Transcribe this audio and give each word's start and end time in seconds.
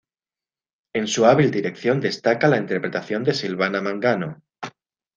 En 0.95 1.05
su 1.05 1.27
hábil 1.27 1.51
dirección 1.51 2.01
destaca 2.01 2.47
la 2.47 2.57
interpretación 2.57 3.23
de 3.23 3.35
Silvana 3.35 3.83
Mangano. 3.83 4.41